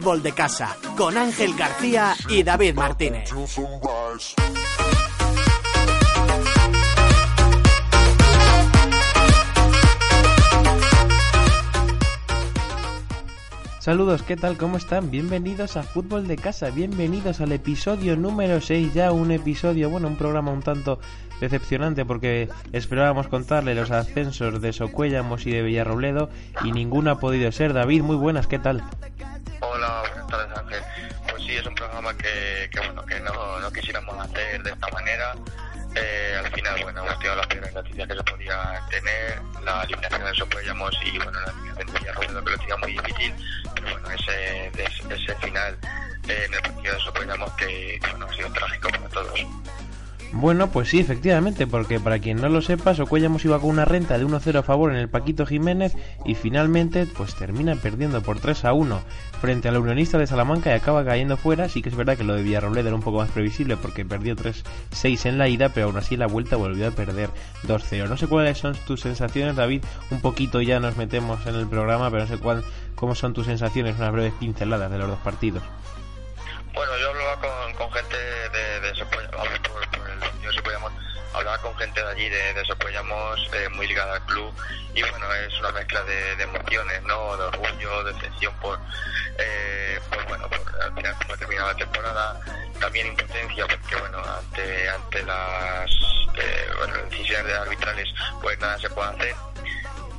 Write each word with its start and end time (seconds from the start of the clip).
Fútbol 0.00 0.22
de 0.22 0.32
Casa 0.32 0.78
con 0.96 1.18
Ángel 1.18 1.54
García 1.54 2.14
y 2.30 2.42
David 2.42 2.74
Martínez. 2.74 3.28
Saludos, 13.78 14.22
¿qué 14.22 14.36
tal? 14.36 14.56
¿Cómo 14.56 14.78
están? 14.78 15.10
Bienvenidos 15.10 15.76
a 15.76 15.82
Fútbol 15.82 16.26
de 16.26 16.38
Casa, 16.38 16.70
bienvenidos 16.70 17.42
al 17.42 17.52
episodio 17.52 18.16
número 18.16 18.62
6, 18.62 18.94
ya 18.94 19.12
un 19.12 19.32
episodio, 19.32 19.90
bueno, 19.90 20.08
un 20.08 20.16
programa 20.16 20.50
un 20.50 20.62
tanto 20.62 20.98
decepcionante 21.42 22.06
porque 22.06 22.48
esperábamos 22.72 23.28
contarle 23.28 23.74
los 23.74 23.90
ascensos 23.90 24.62
de 24.62 24.72
Socuéllamos 24.72 25.46
y 25.46 25.50
de 25.50 25.60
Villarrobledo 25.60 26.30
y 26.64 26.72
ninguno 26.72 27.10
ha 27.10 27.18
podido 27.18 27.52
ser. 27.52 27.74
David, 27.74 28.02
muy 28.02 28.16
buenas, 28.16 28.46
¿qué 28.46 28.58
tal? 28.58 28.82
Tardes 30.30 30.56
Ángel. 30.56 30.82
Pues 31.28 31.42
sí, 31.42 31.56
es 31.56 31.66
un 31.66 31.74
programa 31.74 32.16
que, 32.16 32.70
bueno, 32.76 33.04
que 33.04 33.20
no, 33.20 33.60
no 33.60 33.72
quisiéramos 33.72 34.18
hacer 34.18 34.62
de 34.62 34.70
esta 34.70 34.88
manera. 34.88 35.34
Eh, 35.94 36.36
al 36.38 36.52
final, 36.52 36.82
bueno, 36.82 37.04
hemos 37.04 37.18
tenido 37.18 37.36
las 37.36 37.46
primeras 37.48 37.74
noticias 37.74 38.08
que 38.08 38.14
se 38.14 38.22
podía 38.22 38.80
tener, 38.90 39.42
la 39.64 39.82
eliminación 39.82 40.24
de 40.24 40.34
Socuéllamos 40.34 40.94
y 41.04 41.18
bueno, 41.18 41.40
la 41.40 41.50
eliminación 41.50 41.86
de 41.86 41.98
Villarrobledo 41.98 42.44
que 42.44 42.50
lo 42.50 42.58
tenía 42.58 42.76
muy 42.76 42.92
difícil, 42.92 43.34
pero 43.74 43.90
bueno, 43.90 44.10
ese, 44.12 44.66
ese, 44.68 45.34
final 45.36 45.76
eh, 46.28 46.44
en 46.46 46.54
el 46.54 46.62
partido 46.62 46.94
de 46.94 47.00
que, 47.56 48.00
que 48.00 48.10
bueno, 48.10 48.26
ha 48.26 48.34
sido 48.34 48.52
trágico 48.52 48.88
para 48.90 49.08
todos. 49.08 49.40
Bueno, 50.32 50.70
pues 50.70 50.88
sí, 50.88 51.00
efectivamente, 51.00 51.66
porque 51.66 51.98
para 51.98 52.20
quien 52.20 52.40
no 52.40 52.48
lo 52.48 52.62
sepa, 52.62 52.94
Socuellamos 52.94 53.44
iba 53.44 53.58
con 53.58 53.70
una 53.70 53.84
renta 53.84 54.16
de 54.16 54.24
1-0 54.24 54.60
a 54.60 54.62
favor 54.62 54.92
en 54.92 54.96
el 54.96 55.08
Paquito 55.08 55.44
Jiménez 55.44 55.96
y 56.24 56.36
finalmente 56.36 57.06
pues 57.06 57.34
termina 57.34 57.74
perdiendo 57.74 58.22
por 58.22 58.38
3 58.38 58.64
a 58.66 58.72
1 58.72 59.02
frente 59.40 59.68
al 59.68 59.78
Unionista 59.78 60.18
de 60.18 60.28
Salamanca 60.28 60.70
y 60.70 60.74
acaba 60.74 61.04
cayendo 61.04 61.36
fuera. 61.36 61.68
Sí 61.68 61.82
que 61.82 61.88
es 61.88 61.96
verdad 61.96 62.16
que 62.16 62.22
lo 62.22 62.34
de 62.34 62.44
Villarrobledo 62.44 62.88
era 62.88 62.94
un 62.94 63.02
poco 63.02 63.18
más 63.18 63.30
previsible 63.30 63.76
porque 63.76 64.04
perdió 64.04 64.36
3-6 64.36 65.26
en 65.26 65.36
la 65.38 65.48
ida, 65.48 65.70
pero 65.70 65.86
aún 65.86 65.96
así 65.96 66.16
la 66.16 66.28
vuelta 66.28 66.54
volvió 66.54 66.86
a 66.86 66.92
perder 66.92 67.30
2-0. 67.66 68.08
No 68.08 68.16
sé 68.16 68.28
cuáles 68.28 68.56
son 68.56 68.76
tus 68.86 69.00
sensaciones, 69.00 69.56
David. 69.56 69.84
Un 70.12 70.20
poquito 70.20 70.60
ya 70.60 70.78
nos 70.78 70.96
metemos 70.96 71.44
en 71.46 71.56
el 71.56 71.66
programa, 71.66 72.08
pero 72.08 72.22
no 72.22 72.28
sé 72.28 72.38
cuál, 72.38 72.62
cómo 72.94 73.16
son 73.16 73.34
tus 73.34 73.46
sensaciones, 73.46 73.96
unas 73.98 74.12
breves 74.12 74.34
pinceladas 74.38 74.92
de 74.92 74.98
los 74.98 75.08
dos 75.08 75.18
partidos. 75.18 75.64
Bueno, 76.72 76.92
yo 77.00 77.10
hablaba 77.10 77.40
con, 77.76 77.90
gente 77.90 78.16
de, 78.16 78.80
de 78.80 78.94
de 81.88 82.08
allí 82.08 82.28
de, 82.28 82.52
de 82.52 82.60
eh, 82.60 83.68
muy 83.70 83.86
ligada 83.86 84.16
al 84.16 84.26
club, 84.26 84.52
y 84.94 85.00
bueno, 85.00 85.32
es 85.34 85.58
una 85.60 85.72
mezcla 85.72 86.02
de, 86.02 86.42
emociones, 86.42 87.02
¿no? 87.04 87.36
De 87.38 87.44
orgullo, 87.44 88.04
de 88.04 88.12
decepción 88.12 88.54
por, 88.60 88.78
eh, 89.38 89.98
pues 90.10 90.26
bueno, 90.28 90.48
por 90.48 90.82
al 90.82 90.94
final 90.94 91.16
terminado 91.38 91.68
la 91.68 91.76
temporada, 91.76 92.40
también 92.78 93.06
impotencia, 93.06 93.66
porque 93.66 93.96
bueno, 93.96 94.18
ante, 94.18 94.88
ante 94.90 95.22
las 95.22 95.90
eh, 96.36 96.70
bueno, 96.76 96.94
decisiones 97.08 97.54
arbitrales, 97.54 98.08
pues 98.42 98.58
nada 98.58 98.78
se 98.78 98.90
puede 98.90 99.08
hacer. 99.08 99.34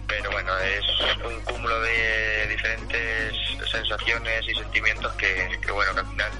Pero 0.07 0.31
bueno, 0.31 0.57
es 0.59 0.83
un 1.23 1.41
cúmulo 1.41 1.79
de 1.81 2.47
diferentes 2.47 3.33
sensaciones 3.71 4.45
y 4.47 4.55
sentimientos 4.55 5.13
que, 5.13 5.59
que 5.61 5.71
bueno, 5.71 5.93
que 5.93 5.99
al 5.99 6.07
final 6.07 6.31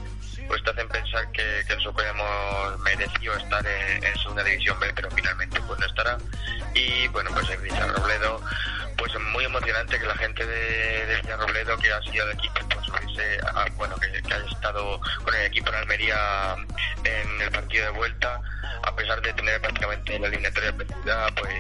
pues 0.47 0.64
te 0.64 0.72
hacen 0.72 0.88
pensar 0.88 1.31
que, 1.31 1.64
que 1.67 1.73
el 1.73 1.81
Socuellamos 1.81 2.80
mereció 2.80 3.36
estar 3.36 3.66
en, 3.66 4.03
en, 4.03 4.17
segunda 4.17 4.44
división 4.44 4.80
B, 4.80 4.92
pero 4.95 5.09
finalmente 5.11 5.59
pues 5.61 5.80
no 5.80 5.86
estará. 5.86 6.17
Y 6.73 7.08
bueno, 7.09 7.30
pues 7.33 7.50
el 7.50 7.58
Villarrobledo, 7.59 8.42
pues 8.98 9.11
muy 9.33 9.45
emocionante 9.45 10.00
que 10.00 10.06
la 10.06 10.16
gente 10.16 10.45
de, 10.45 11.06
de 11.06 11.22
Villarrobledo 11.22 11.78
que 11.78 11.92
ha 11.92 12.02
sido 12.02 12.25
el 12.30 12.38
equipo, 12.38 12.59
pues 12.70 12.88
hubiese, 12.89 13.38
ah, 13.54 13.65
bueno, 13.76 13.95
que, 13.98 14.11
que 14.21 14.33
haya 14.33 14.45
estado 14.45 14.99
con 15.23 15.33
el 15.36 15.45
equipo 15.45 15.70
en 15.70 15.76
Almería 15.76 16.55
en 17.04 17.42
el 17.42 17.52
partido 17.52 17.86
de 17.86 17.92
vuelta 17.92 18.42
a 18.83 18.95
pesar 18.95 19.21
de 19.21 19.33
tener 19.33 19.61
prácticamente 19.61 20.20
la 20.20 20.27
eliminatoria 20.27 20.76
perdida, 20.76 21.27
pues 21.36 21.54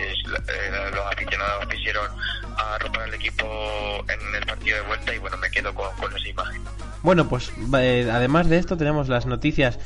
eh, 0.47 0.91
los 0.93 1.05
aficionados 1.05 1.67
quisieron 1.67 2.09
arropar 2.57 3.03
al 3.03 3.13
equipo 3.13 4.03
en 4.07 4.35
el 4.35 4.45
partido 4.45 4.77
de 4.77 4.83
vuelta 4.83 5.13
y 5.13 5.17
bueno, 5.19 5.37
me 5.37 5.49
quedo 5.51 5.73
con, 5.73 5.95
con 5.97 6.15
esa 6.15 6.27
imagen. 6.27 6.90
Bueno, 7.03 7.27
pues 7.27 7.51
eh, 7.79 8.09
además 8.11 8.47
de 8.47 8.57
esto 8.57 8.77
tenemos 8.77 9.09
las 9.09 9.25
noticias 9.25 9.79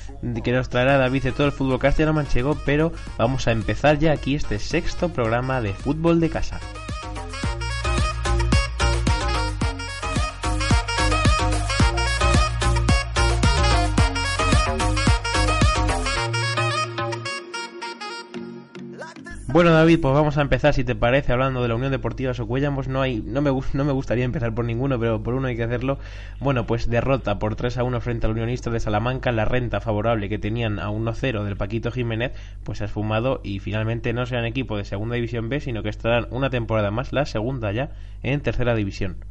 que 0.43 0.51
nos 0.51 0.69
traerá 0.69 0.97
David 0.97 1.23
de 1.23 1.31
todo 1.31 1.47
el 1.47 1.53
fútbol 1.53 1.79
castellano 1.79 2.13
manchego, 2.13 2.57
pero 2.65 2.91
vamos 3.17 3.47
a 3.47 3.51
empezar 3.51 3.99
ya 3.99 4.11
aquí 4.11 4.35
este 4.35 4.59
sexto 4.59 5.09
programa 5.09 5.61
de 5.61 5.73
fútbol 5.73 6.19
de 6.19 6.29
casa. 6.29 6.59
Bueno, 19.55 19.71
David, 19.71 20.01
pues 20.01 20.13
vamos 20.13 20.37
a 20.37 20.41
empezar, 20.41 20.73
si 20.73 20.83
te 20.83 20.95
parece, 20.95 21.31
hablando 21.31 21.61
de 21.61 21.69
la 21.69 21.75
Unión 21.75 21.89
Deportiva 21.89 22.33
Socuellamos. 22.33 22.89
No 22.89 23.01
hay, 23.01 23.21
no 23.21 23.41
me, 23.41 23.51
no 23.71 23.85
me 23.85 23.93
gustaría 23.93 24.25
empezar 24.25 24.53
por 24.53 24.65
ninguno, 24.65 24.99
pero 24.99 25.23
por 25.23 25.33
uno 25.33 25.47
hay 25.47 25.55
que 25.55 25.63
hacerlo. 25.63 25.97
Bueno, 26.39 26.65
pues 26.65 26.89
derrota 26.89 27.39
por 27.39 27.55
3 27.55 27.77
a 27.77 27.83
1 27.85 28.01
frente 28.01 28.25
al 28.25 28.33
Unionista 28.33 28.69
de 28.69 28.81
Salamanca. 28.81 29.31
La 29.31 29.45
renta 29.45 29.79
favorable 29.79 30.27
que 30.27 30.39
tenían 30.39 30.77
a 30.77 30.89
1-0 30.89 31.45
del 31.45 31.55
Paquito 31.55 31.89
Jiménez, 31.89 32.33
pues 32.65 32.81
ha 32.81 32.85
esfumado 32.85 33.39
y 33.45 33.59
finalmente 33.59 34.11
no 34.11 34.25
serán 34.25 34.43
equipo 34.43 34.75
de 34.75 34.83
Segunda 34.83 35.15
División 35.15 35.47
B, 35.47 35.61
sino 35.61 35.83
que 35.83 35.89
estarán 35.89 36.27
una 36.31 36.49
temporada 36.49 36.91
más, 36.91 37.13
la 37.13 37.25
segunda 37.25 37.71
ya, 37.71 37.91
en 38.23 38.41
Tercera 38.41 38.75
División. 38.75 39.23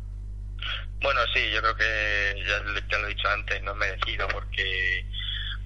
Bueno, 1.03 1.21
sí, 1.35 1.41
yo 1.53 1.61
creo 1.61 1.77
que 1.77 2.43
ya, 2.49 2.65
ya 2.91 2.99
lo 2.99 3.09
he 3.09 3.11
dicho 3.11 3.29
antes, 3.29 3.63
no 3.63 3.73
es 3.73 3.77
merecido 3.77 4.27
porque, 4.29 5.05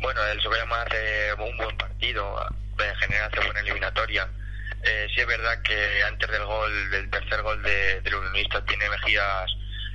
bueno, 0.01 0.21
el 0.33 0.41
Socuellamos 0.41 0.79
hace 0.79 1.33
un 1.49 1.57
buen 1.59 1.77
partido, 1.77 2.45
en 2.77 2.97
general 2.97 3.31
hace 3.33 3.45
buena 3.47 3.61
eliminatoria 3.61 4.29
eh, 4.83 5.09
sí 5.15 5.21
es 5.21 5.27
verdad 5.27 5.61
que 5.63 6.03
antes 6.05 6.31
del 6.31 6.45
gol, 6.45 6.91
del 6.91 7.11
tercer 7.11 7.43
gol 7.43 7.63
de, 7.63 8.01
del 8.01 8.15
unionista, 8.15 8.65
tiene 8.65 8.89
Mejías 8.89 9.51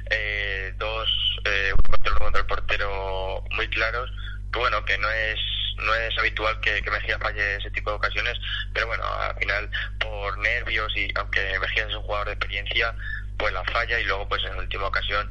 eh, 0.09 0.73
dos, 0.77 1.39
eh, 1.45 1.71
uno 1.73 1.97
contra 1.97 2.13
contra 2.15 2.41
el 2.41 2.47
portero 2.47 3.43
muy 3.51 3.67
claros, 3.69 4.11
que 4.51 4.59
bueno, 4.59 4.83
que 4.85 4.97
no 4.97 5.09
es 5.09 5.39
no 5.77 5.93
es 5.95 6.17
habitual 6.19 6.59
que, 6.59 6.81
que 6.81 6.91
Mejías 6.91 7.19
falle 7.19 7.55
ese 7.55 7.71
tipo 7.71 7.89
de 7.89 7.95
ocasiones, 7.95 8.37
pero 8.73 8.87
bueno, 8.87 9.03
al 9.05 9.35
final 9.37 9.69
por 9.99 10.37
nervios 10.37 10.95
y 10.95 11.09
aunque 11.15 11.57
Mejías 11.59 11.89
es 11.89 11.95
un 11.95 12.03
jugador 12.03 12.27
de 12.27 12.33
experiencia, 12.33 12.93
pues 13.37 13.53
la 13.53 13.63
falla 13.65 13.99
y 13.99 14.05
luego 14.05 14.27
pues 14.27 14.43
en 14.43 14.55
la 14.55 14.61
última 14.61 14.87
ocasión 14.87 15.29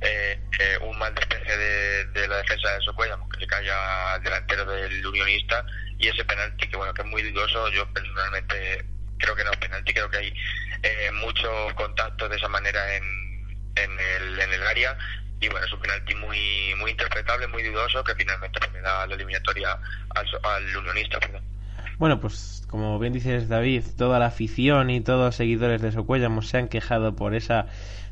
eh, 0.00 0.38
eh, 0.58 0.78
un 0.82 0.98
mal 0.98 1.14
despeje 1.14 1.56
de, 1.56 2.04
de, 2.06 2.28
la 2.28 2.38
defensa 2.38 2.70
de 2.70 2.80
Socuellamos 2.80 3.28
que 3.28 3.40
le 3.40 3.46
cae 3.46 3.70
al 3.70 4.22
delantero 4.22 4.64
del 4.64 5.06
unionista 5.06 5.64
y 5.98 6.08
ese 6.08 6.24
penalti 6.24 6.68
que 6.68 6.76
bueno 6.76 6.94
que 6.94 7.02
es 7.02 7.08
muy 7.08 7.22
dudoso 7.22 7.68
yo 7.68 7.86
personalmente 7.92 8.84
creo 9.18 9.36
que 9.36 9.44
no 9.44 9.50
es 9.50 9.58
penalti 9.58 9.92
creo 9.92 10.10
que 10.10 10.18
hay 10.18 10.34
eh, 10.82 11.10
mucho 11.12 11.50
contacto 11.74 12.28
de 12.28 12.36
esa 12.36 12.48
manera 12.48 12.96
en, 12.96 13.04
en, 13.76 13.90
el, 14.00 14.40
en 14.40 14.52
el 14.52 14.66
área 14.66 14.96
y 15.38 15.48
bueno 15.48 15.66
es 15.66 15.72
un 15.72 15.80
penalti 15.80 16.14
muy 16.14 16.74
muy 16.78 16.92
interpretable 16.92 17.46
muy 17.48 17.62
dudoso 17.62 18.02
que 18.02 18.14
finalmente 18.14 18.58
le 18.72 18.80
da 18.80 19.06
la 19.06 19.14
eliminatoria 19.14 19.78
al, 20.14 20.26
al 20.42 20.76
unionista 20.76 21.20
perdón. 21.20 21.42
Bueno, 21.98 22.18
pues 22.18 22.62
como 22.68 22.98
bien 22.98 23.12
dices 23.12 23.50
David, 23.50 23.84
toda 23.98 24.18
la 24.18 24.26
afición 24.26 24.88
y 24.88 25.02
todos 25.02 25.20
los 25.26 25.36
seguidores 25.36 25.82
de 25.82 25.92
Socuellamos 25.92 26.48
se 26.48 26.56
han 26.56 26.68
quejado 26.68 27.14
por 27.14 27.34
esa 27.34 27.66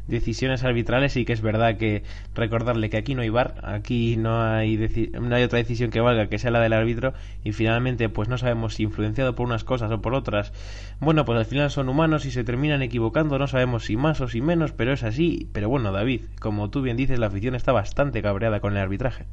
decisiones 0.08 0.64
arbitrales 0.64 1.16
y 1.16 1.24
que 1.24 1.32
es 1.32 1.42
verdad 1.42 1.76
que 1.76 2.02
recordarle 2.34 2.91
que 2.91 2.96
aquí 2.96 3.14
no 3.14 3.22
hay 3.22 3.28
bar, 3.28 3.54
aquí 3.62 4.16
no 4.16 4.42
hay, 4.42 4.76
no 5.12 5.36
hay 5.36 5.42
otra 5.42 5.58
decisión 5.58 5.91
que 5.91 6.00
valga 6.00 6.28
que 6.28 6.38
sea 6.38 6.50
la 6.50 6.60
del 6.60 6.72
árbitro 6.72 7.14
y 7.44 7.52
finalmente 7.52 8.08
pues 8.08 8.28
no 8.28 8.38
sabemos 8.38 8.74
si 8.74 8.84
influenciado 8.84 9.34
por 9.34 9.46
unas 9.46 9.64
cosas 9.64 9.91
o 9.91 10.00
por 10.00 10.14
otras, 10.14 10.52
bueno 10.99 11.25
pues 11.25 11.38
al 11.38 11.46
final 11.46 11.70
son 11.70 11.88
humanos 11.88 12.25
y 12.25 12.31
se 12.31 12.43
terminan 12.43 12.82
equivocando, 12.82 13.38
no 13.38 13.46
sabemos 13.46 13.84
si 13.84 13.96
más 13.96 14.20
o 14.20 14.28
si 14.28 14.40
menos, 14.40 14.72
pero 14.72 14.93
es 14.93 15.02
así, 15.02 15.49
pero 15.52 15.69
bueno 15.69 15.93
David, 15.93 16.22
como 16.40 16.70
tú 16.70 16.82
bien 16.82 16.96
dices 16.96 17.19
la 17.19 17.26
afición 17.26 17.54
está 17.54 17.72
bastante 17.72 18.22
cabreada 18.22 18.61
con 18.61 18.76
el 18.76 18.82
arbitraje. 18.82 19.26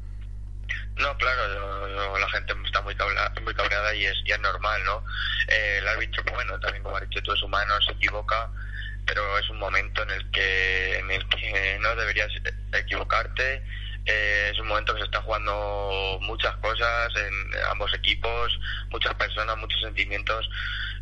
No, 0.96 1.14
claro, 1.18 2.18
la 2.18 2.28
gente 2.30 2.54
está 2.64 2.80
muy 2.80 2.94
cabreada, 2.94 3.32
muy 3.44 3.54
cabreada 3.54 3.94
y, 3.94 4.04
es, 4.06 4.16
y 4.24 4.32
es 4.32 4.40
normal, 4.40 4.82
¿no? 4.84 5.04
Eh, 5.48 5.78
el 5.78 5.88
árbitro, 5.88 6.22
bueno, 6.32 6.58
también 6.58 6.82
como 6.82 6.96
ha 6.96 7.00
dicho 7.00 7.22
tú, 7.22 7.32
es 7.32 7.42
humano, 7.42 7.74
se 7.86 7.92
equivoca, 7.92 8.50
pero 9.06 9.38
es 9.38 9.48
un 9.48 9.58
momento 9.58 10.02
en 10.02 10.10
el 10.10 10.30
que 10.30 10.98
en 10.98 11.10
el 11.10 11.26
que 11.28 11.78
no 11.80 11.94
deberías 11.94 12.30
equivocarte. 12.72 13.62
Eh, 14.04 14.50
es 14.52 14.60
un 14.60 14.68
momento 14.68 14.92
que 14.94 15.00
se 15.00 15.06
están 15.06 15.22
jugando 15.22 16.18
muchas 16.22 16.54
cosas 16.58 17.12
en 17.16 17.34
ambos 17.70 17.92
equipos 17.92 18.56
muchas 18.90 19.14
personas 19.14 19.56
muchos 19.56 19.80
sentimientos. 19.80 20.48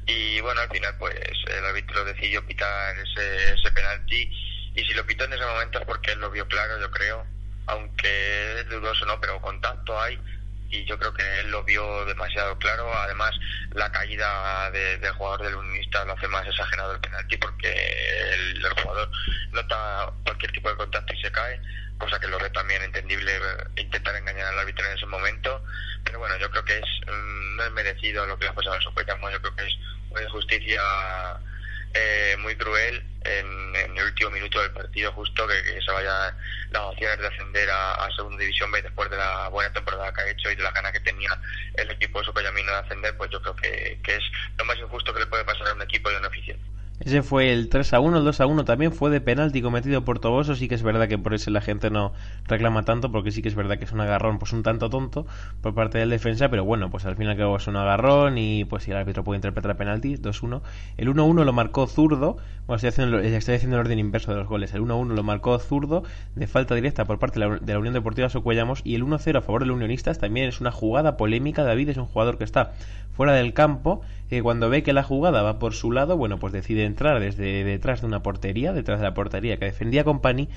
Y 0.07 0.41
bueno 0.41 0.61
al 0.61 0.69
final 0.69 0.95
pues 0.99 1.15
el 1.47 1.65
árbitro 1.65 2.05
decidió 2.05 2.45
pitar 2.47 2.97
ese, 2.99 3.55
ese 3.55 3.71
penalti. 3.73 4.31
Y 4.77 4.85
si 4.85 4.93
lo 4.95 5.07
pitó 5.07 5.25
en 5.25 5.33
ese 5.33 5.47
momento 5.47 5.79
es 5.79 5.87
porque 5.87 6.13
él 6.13 6.21
lo 6.21 6.31
vio 6.31 6.47
claro 6.47 6.81
yo 6.81 6.91
creo. 6.91 7.27
Aunque 7.67 8.61
es 8.61 8.69
dudoso 8.69 9.07
no 9.07 9.21
pero 9.21 9.41
contacto 9.41 9.99
hay 10.01 10.19
y 10.71 10.85
yo 10.85 10.99
creo 10.99 11.13
que 11.15 11.41
él 11.41 11.51
lo 11.51 11.63
vio 11.65 12.05
demasiado 12.07 12.57
claro. 12.59 12.93
Además, 12.97 13.33
la 13.73 13.91
caída 13.91 14.71
de, 14.71 14.99
del 14.99 15.13
jugador 15.13 15.43
del 15.43 15.55
unionista 15.55 16.05
lo 16.05 16.13
hace 16.13 16.29
más 16.29 16.47
exagerado 16.47 16.93
el 16.93 17.01
penalti 17.01 17.37
porque 17.37 17.71
el, 18.33 18.65
jugador 18.83 19.11
nota 19.53 20.13
cualquier 20.25 20.53
tipo 20.53 20.69
de 20.69 20.77
contacto 20.77 21.15
y 21.15 21.21
se 21.21 21.31
cae, 21.31 21.61
cosa 21.99 22.19
que 22.19 22.27
lo 22.27 22.39
ve 22.39 22.51
también 22.51 22.83
entendible 22.83 23.33
intentar 23.77 24.17
engañar 24.17 24.47
al 24.47 24.59
árbitro 24.59 24.87
en 24.87 24.97
ese 24.97 25.07
momento. 25.07 25.65
Pero 26.05 26.19
bueno, 26.19 26.37
yo 26.39 26.51
creo 26.51 26.65
que 26.65 26.79
es 26.79 26.85
mm, 27.07 27.57
no 27.57 27.65
es 27.65 27.73
merecido 27.73 28.27
lo 28.27 28.39
que 28.39 28.49
ha 28.49 28.53
pasado 28.53 28.77
a 28.77 28.83
Socuellamos, 28.83 29.33
yo 29.33 29.41
creo 29.41 29.57
que 29.57 29.67
es 29.67 29.75
una 30.11 30.23
injusticia 30.23 30.81
eh, 31.95 32.37
muy 32.41 32.57
cruel 32.57 33.03
en, 33.25 33.77
el 33.77 34.05
último 34.05 34.31
minuto 34.31 34.61
del 34.61 34.73
partido 34.73 35.13
justo 35.13 35.47
que, 35.47 35.81
se 35.81 35.93
vaya 35.93 36.37
las 36.71 36.83
opciones 36.83 37.19
de 37.19 37.27
ascender 37.27 37.71
a, 37.71 38.09
segunda 38.17 38.39
división 38.39 38.71
B 38.71 38.83
después 38.83 39.09
de 39.11 39.17
la 39.17 39.49
buena 39.49 39.73
temporada 39.73 40.13
que 40.13 40.23
ha 40.23 40.31
hecho 40.31 40.51
y 40.51 40.57
de 40.57 40.63
la 40.63 40.71
ganas 40.73 40.93
que 40.93 41.01
tenía 41.01 41.31
el 41.75 41.91
equipo 41.91 42.19
de 42.19 42.27
Socoyamino 42.27 42.71
de 42.71 42.79
ascender 42.79 43.17
pues 43.17 43.31
yo 43.31 43.41
creo 43.41 43.57
que, 43.57 43.99
que 44.03 44.17
es 44.17 44.25
lo 44.59 44.65
más 44.65 44.77
injusto 44.79 45.13
que 45.13 45.21
le 45.21 45.27
puede 45.27 45.45
pasar 45.45 45.69
a 45.69 45.75
un 45.75 45.83
equipo 45.83 46.11
y 46.11 46.15
a 46.15 46.19
una 46.19 46.29
afición. 46.29 46.59
Ese 47.01 47.23
fue 47.25 47.53
el 47.53 47.69
3 47.69 47.93
a 47.93 48.01
1, 48.01 48.19
el 48.19 48.25
2 48.25 48.41
a 48.41 48.47
1 48.47 48.65
también 48.65 48.93
fue 48.93 49.11
de 49.11 49.21
penalti 49.21 49.61
cometido 49.61 50.05
por 50.05 50.21
Toboso, 50.21 50.55
sí 50.55 50.69
que 50.69 50.77
es 50.77 50.85
verdad 50.85 51.09
que 51.09 51.19
por 51.19 51.35
eso 51.35 51.51
la 51.51 51.61
gente 51.61 51.91
no 51.91 52.13
reclama 52.47 52.85
tanto, 52.85 53.11
porque 53.11 53.33
sí 53.33 53.43
que 53.43 53.49
es 53.49 53.57
verdad 53.57 53.79
que 53.79 53.85
es 53.85 53.91
un 53.91 54.01
agarrón 54.01 54.39
pues 54.39 54.53
un 54.53 54.63
tanto 54.63 54.89
tonto 54.89 55.27
por 55.61 55.75
parte 55.75 55.99
del 55.99 56.11
defensa, 56.11 56.49
pero 56.51 56.65
bueno, 56.65 56.91
pues 56.91 57.05
al 57.05 57.17
fin 57.17 57.27
y 57.27 57.33
es 57.33 57.67
un 57.67 57.77
agarrón 57.77 58.39
y 58.39 58.65
pues 58.65 58.85
si 58.85 58.93
el 58.93 58.97
árbitro 58.97 59.25
puede 59.25 59.39
interpretar 59.39 59.77
penalti, 59.77 60.17
2-1. 60.17 60.63
El 60.97 61.09
1-1 61.09 61.45
lo 61.45 61.53
marcó 61.53 61.89
zurdo, 61.89 62.37
bueno, 62.69 62.77
estoy 62.77 62.91
haciendo, 62.91 63.19
estoy 63.19 63.57
haciendo 63.57 63.77
el 63.77 63.81
orden 63.81 63.99
inverso 63.99 64.31
de 64.31 64.39
los 64.39 64.49
goles, 64.49 64.73
el 64.73 64.83
1-1 64.83 65.15
lo 65.15 65.23
marcó 65.25 65.59
zurdo 65.59 66.05
de 66.37 66.47
falta 66.47 66.77
directa 66.77 67.07
por 67.07 67.19
parte 67.19 67.41
de 67.41 67.73
la, 67.73 67.79
Unión 67.79 67.95
Deportiva 67.95 68.29
Socuellamos 68.29 68.83
y 68.85 68.95
el 68.95 69.05
1-0 69.05 69.37
a 69.37 69.41
favor 69.43 69.63
de 69.63 69.67
los 69.67 69.75
unionistas 69.75 70.19
también 70.19 70.49
es 70.49 70.61
una 70.61 70.71
jugada 70.71 71.17
polémica, 71.17 71.65
David 71.65 71.89
es 71.89 71.97
un 71.97 72.07
jugador 72.07 72.39
que 72.39 72.45
está 72.45 72.73
fuera 73.15 73.33
del 73.33 73.53
campo, 73.53 74.01
que 74.29 74.43
cuando 74.43 74.69
ve 74.69 74.83
que 74.83 74.93
la 74.93 75.03
jugada 75.03 75.43
va 75.43 75.59
por 75.59 75.75
su 75.75 75.93
lado, 75.93 76.17
bueno, 76.17 76.39
pues 76.39 76.53
decide 76.53 76.84
entrar 76.87 77.21
desde 77.21 77.65
detrás 77.65 78.01
de 78.01 78.07
una 78.07 78.23
portería, 78.23 78.73
detrás 78.73 79.01
de 79.01 79.05
la 79.05 79.15
portería 79.15 79.59
que 79.59 79.67
defendía 79.67 80.05
Company. 80.05 80.49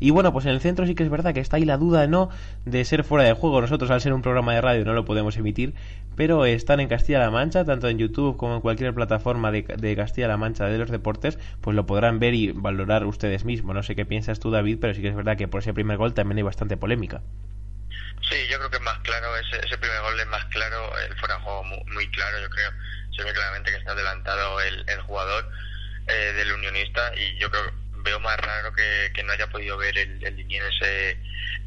Y 0.00 0.10
bueno, 0.10 0.32
pues 0.32 0.44
en 0.46 0.52
el 0.52 0.60
centro 0.60 0.86
sí 0.86 0.94
que 0.94 1.04
es 1.04 1.10
verdad 1.10 1.32
que 1.32 1.40
está 1.40 1.56
ahí 1.56 1.64
la 1.64 1.76
duda, 1.76 2.06
¿no? 2.06 2.28
De 2.64 2.84
ser 2.84 3.04
fuera 3.04 3.24
de 3.24 3.32
juego. 3.32 3.60
Nosotros, 3.60 3.90
al 3.90 4.00
ser 4.00 4.12
un 4.12 4.22
programa 4.22 4.54
de 4.54 4.60
radio, 4.60 4.84
no 4.84 4.92
lo 4.92 5.04
podemos 5.04 5.36
emitir, 5.36 5.74
pero 6.16 6.44
están 6.46 6.80
en 6.80 6.88
Castilla-La 6.88 7.30
Mancha, 7.30 7.64
tanto 7.64 7.88
en 7.88 7.98
YouTube 7.98 8.36
como 8.36 8.56
en 8.56 8.60
cualquier 8.60 8.92
plataforma 8.92 9.50
de, 9.52 9.96
Castilla-La 9.96 10.36
Mancha 10.36 10.66
de 10.66 10.78
los 10.78 10.90
deportes, 10.90 11.38
pues 11.60 11.76
lo 11.76 11.86
podrán 11.86 12.18
ver 12.18 12.34
y 12.34 12.52
valorar 12.52 13.06
ustedes 13.06 13.44
mismos. 13.44 13.74
No 13.74 13.82
sé 13.82 13.94
qué 13.94 14.04
piensas 14.04 14.40
tú, 14.40 14.50
David, 14.50 14.78
pero 14.80 14.94
sí 14.94 15.02
que 15.02 15.08
es 15.08 15.16
verdad 15.16 15.36
que 15.36 15.48
por 15.48 15.60
ese 15.60 15.72
primer 15.72 15.96
gol 15.96 16.12
también 16.12 16.38
hay 16.38 16.42
bastante 16.42 16.76
polémica. 16.76 17.22
Sí, 18.28 18.36
yo 18.50 18.58
creo 18.58 18.70
que 18.70 18.76
es 18.76 18.82
más 18.82 18.98
claro, 19.00 19.36
ese, 19.36 19.66
ese 19.66 19.76
primer 19.78 20.00
gol 20.00 20.18
es 20.18 20.26
más 20.28 20.44
claro, 20.46 20.98
el 20.98 21.14
fuera 21.16 21.36
de 21.36 21.40
juego 21.42 21.64
muy, 21.64 22.10
claro, 22.10 22.40
yo 22.40 22.48
creo. 22.48 22.70
Se 23.16 23.22
ve 23.22 23.32
claramente 23.32 23.70
que 23.70 23.76
está 23.76 23.92
adelantado 23.92 24.60
el, 24.60 25.00
jugador 25.02 25.48
del 26.34 26.52
unionista 26.52 27.12
y 27.16 27.36
yo 27.36 27.50
creo 27.50 27.72
veo 28.04 28.20
más 28.20 28.36
raro 28.38 28.72
que, 28.74 29.10
que 29.14 29.22
no 29.22 29.32
haya 29.32 29.48
podido 29.48 29.76
ver 29.78 29.96
el, 29.96 30.24
el 30.24 30.38
ese, 30.40 31.18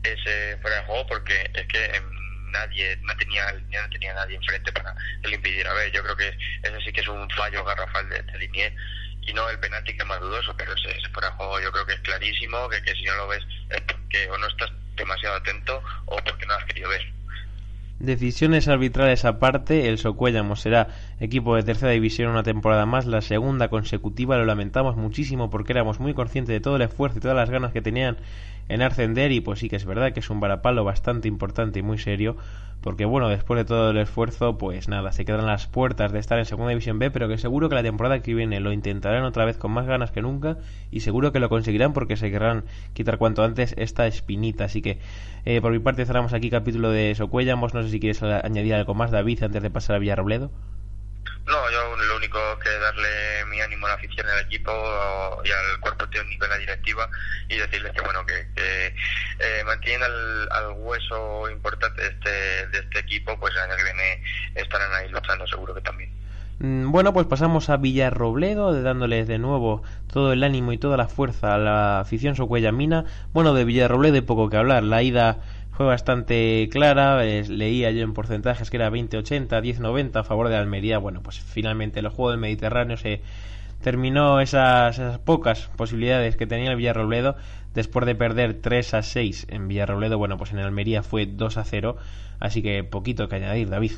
ese 0.04 0.58
fuera 0.62 0.78
de 0.78 0.84
juego 0.84 1.08
porque 1.08 1.50
es 1.54 1.66
que 1.68 1.86
em, 1.86 2.52
nadie 2.52 2.98
no 3.02 3.16
tenía 3.18 3.52
no 3.52 3.90
tenía 3.90 4.14
nadie 4.14 4.36
enfrente 4.36 4.72
para 4.72 4.96
que 5.22 5.28
le 5.30 5.36
impidiera 5.36 5.74
ver. 5.74 5.92
Yo 5.92 6.04
creo 6.04 6.16
que 6.16 6.38
ese 6.64 6.82
sí 6.86 6.94
que 6.94 7.02
es 7.02 7.08
un 7.08 7.30
fallo 7.32 7.64
garrafal 7.66 8.08
de, 8.10 8.22
de 8.22 8.38
Linier 8.38 8.74
y 9.22 9.34
no 9.34 9.50
el 9.50 9.60
penalti 9.60 9.94
que 9.94 10.04
es 10.04 10.08
más 10.08 10.22
dudoso, 10.22 10.56
pero 10.56 10.74
ese, 10.74 10.98
ese 10.98 11.10
fuera 11.10 11.30
de 11.30 11.36
juego 11.36 11.60
yo 11.60 11.72
creo 11.72 11.86
que 11.86 11.94
es 11.94 12.00
clarísimo, 12.02 12.70
que, 12.70 12.82
que 12.84 12.94
si 12.94 13.04
no 13.04 13.16
lo 13.16 13.28
ves 13.28 13.44
es 13.70 13.82
porque 13.82 14.30
o 14.30 14.38
no 14.38 14.48
estás 14.48 14.72
demasiado 14.96 15.36
atento 15.36 15.84
o 16.06 16.18
porque 16.18 16.46
no 16.46 16.54
has 16.54 16.66
querido 16.66 16.90
ver. 16.90 17.17
Decisiones 18.00 18.68
arbitrales 18.68 19.26
aparte, 19.26 19.90
el 19.90 19.98
Socuéllamos 19.98 20.62
será 20.62 20.90
equipo 21.20 21.56
de 21.56 21.64
tercera 21.64 21.92
división 21.92 22.30
una 22.30 22.44
temporada 22.44 22.86
más, 22.86 23.08
la 23.08 23.22
segunda 23.22 23.70
consecutiva, 23.70 24.38
lo 24.38 24.46
lamentamos 24.46 24.96
muchísimo 24.96 25.50
porque 25.50 25.74
éramos 25.74 26.00
muy 26.00 26.14
conscientes 26.14 26.54
de 26.54 26.60
todo 26.60 26.76
el 26.76 26.84
esfuerzo 26.84 27.18
y 27.18 27.22
todas 27.22 27.36
las 27.36 27.50
ganas 27.50 27.74
que 27.74 27.82
tenían 27.82 28.18
en 28.70 28.82
ascender 28.82 29.32
y 29.32 29.42
pues 29.42 29.60
sí 29.60 29.70
que 29.70 29.76
es 29.76 29.86
verdad 29.86 30.14
que 30.14 30.20
es 30.20 30.30
un 30.30 30.40
varapalo 30.40 30.84
bastante 30.84 31.28
importante 31.28 31.80
y 31.80 31.84
muy 31.84 31.98
serio 31.98 32.38
porque 32.82 33.06
bueno, 33.06 33.28
después 33.28 33.58
de 33.58 33.66
todo 33.66 33.90
el 33.90 33.98
esfuerzo 33.98 34.58
pues 34.58 34.88
nada, 34.88 35.12
se 35.12 35.26
quedan 35.26 35.46
las 35.46 35.68
puertas 35.68 36.12
de 36.12 36.20
estar 36.20 36.38
en 36.38 36.46
segunda 36.46 36.70
división 36.70 37.00
B 37.00 37.12
pero 37.12 37.28
que 37.28 37.38
seguro 37.38 37.70
que 37.70 37.76
la 37.76 37.84
temporada 37.84 38.22
que 38.22 38.34
viene 38.34 38.60
lo 38.60 38.72
intentarán 38.72 39.24
otra 39.24 39.46
vez 39.46 39.58
con 39.58 39.72
más 39.72 39.88
ganas 39.88 40.12
que 40.12 40.22
nunca 40.22 40.58
y 40.92 41.02
seguro 41.02 41.32
que 41.32 41.40
lo 41.40 41.50
conseguirán 41.50 41.94
porque 41.94 42.18
se 42.18 42.32
querrán 42.32 42.66
quitar 42.94 43.18
cuanto 43.18 43.44
antes 43.44 43.74
esta 43.78 44.08
espinita. 44.08 44.66
Así 44.66 44.82
que 44.82 45.00
eh, 45.46 45.60
por 45.62 45.72
mi 45.72 45.80
parte 45.80 46.06
cerramos 46.06 46.34
aquí 46.34 46.50
capítulo 46.50 46.92
de 46.92 47.16
Socuellamos 47.16 47.74
no 47.74 47.84
sé 47.84 47.90
si 47.90 48.00
quieres 48.00 48.22
añadir 48.24 48.76
algo 48.76 48.94
más 48.94 49.12
David 49.12 49.44
antes 49.44 49.64
de 49.64 49.70
pasar 49.70 49.96
a 49.96 50.00
Villarrobledo 50.00 50.52
no, 51.48 51.72
yo 51.72 51.96
lo 51.96 52.18
único 52.18 52.40
que 52.60 52.70
darle 52.70 53.46
mi 53.50 53.62
ánimo 53.62 53.86
a 53.86 53.90
la 53.90 53.96
afición 53.96 54.28
al 54.28 54.42
equipo 54.42 54.72
y 55.46 55.50
al 55.50 55.80
cuerpo 55.80 56.08
técnico 56.10 56.46
y 56.46 56.50
la 56.50 56.58
directiva 56.58 57.10
y 57.50 57.58
decirles 57.58 57.94
que 57.94 58.02
bueno 58.02 58.26
que, 58.26 58.46
eh, 58.58 59.64
mantienen 59.66 60.04
al, 60.04 60.72
hueso 60.78 61.50
importante 61.50 62.02
de 62.02 62.08
este, 62.10 62.68
de 62.68 62.80
este 62.80 63.00
equipo, 63.00 63.38
pues 63.40 63.54
el 63.56 63.62
año 63.62 63.76
que 63.76 63.84
viene 63.84 64.24
estarán 64.56 64.94
ahí 64.94 65.10
luchando 65.10 65.48
seguro 65.48 65.74
que 65.74 65.82
también. 65.82 66.12
Mm, 66.60 66.92
bueno, 66.92 67.14
pues 67.14 67.28
pasamos 67.28 67.70
a 67.70 67.78
Villarrobledo, 67.78 68.82
dándoles 68.82 69.28
de 69.28 69.38
nuevo 69.38 69.84
todo 70.12 70.34
el 70.34 70.44
ánimo 70.44 70.72
y 70.72 70.78
toda 70.78 70.98
la 70.98 71.08
fuerza 71.08 71.56
a 71.56 71.58
la 71.58 72.00
afición 72.00 72.36
socuellamina. 72.36 73.06
Bueno, 73.34 73.54
de 73.54 73.64
Villarrobledo 73.64 74.16
hay 74.16 74.22
poco 74.22 74.50
que 74.50 74.58
hablar. 74.58 74.84
La 74.84 75.04
ida 75.04 75.40
fue 75.78 75.86
bastante 75.86 76.68
clara. 76.72 77.24
leía 77.24 77.92
yo 77.92 78.02
en 78.02 78.16
porcentajes 78.16 78.72
que 78.72 78.78
era 78.78 78.90
20-80, 78.90 79.48
10-90 79.62 80.20
a 80.20 80.24
favor 80.24 80.50
de 80.50 80.56
Almería. 80.56 80.98
Bueno, 80.98 81.22
pues 81.22 81.40
finalmente 81.40 82.00
el 82.00 82.08
juego 82.10 82.32
del 82.32 82.40
Mediterráneo 82.40 82.98
se 82.98 83.22
terminó 83.84 84.42
esas, 84.42 85.20
pocas 85.20 85.70
posibilidades 85.78 86.36
que 86.36 86.48
tenía 86.48 86.72
el 86.72 86.78
Villarrobledo 86.78 87.38
después 87.76 88.08
de 88.08 88.16
perder 88.16 88.60
3 88.60 88.96
a 88.96 89.04
6 89.04 89.46
en 89.52 89.68
Villarrobledo. 89.68 90.18
Bueno, 90.18 90.40
pues 90.40 90.52
en 90.52 90.58
Almería 90.58 91.04
fue 91.04 91.28
2 91.28 91.58
a 91.58 91.64
0. 91.64 91.96
Así 92.40 92.64
que 92.64 92.84
poquito 92.84 93.30
que 93.30 93.36
añadir, 93.36 93.70
David. 93.70 93.92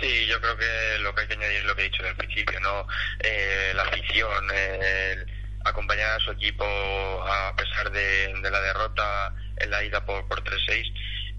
Sí, 0.00 0.26
yo 0.26 0.40
creo 0.40 0.56
que 0.56 0.98
lo 1.02 1.14
que 1.14 1.20
hay 1.20 1.28
que 1.28 1.34
añadir 1.34 1.56
es 1.56 1.64
lo 1.66 1.76
que 1.76 1.82
he 1.82 1.90
dicho 1.90 2.02
en 2.02 2.08
el 2.08 2.16
principio, 2.16 2.58
¿no? 2.60 2.86
Eh, 3.20 3.72
la 3.74 3.82
afición, 3.82 4.44
acompañar 5.66 6.12
a 6.12 6.20
su 6.20 6.30
equipo 6.30 6.64
a 6.64 7.54
pesar 7.56 7.90
de 7.92 8.50
la 8.50 8.60
derrota 8.62 9.34
en 9.58 9.70
la 9.70 9.82
ida 9.84 10.04
por, 10.04 10.26
por 10.28 10.42
3-6 10.42 10.92